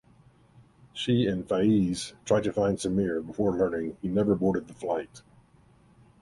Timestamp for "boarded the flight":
4.33-5.21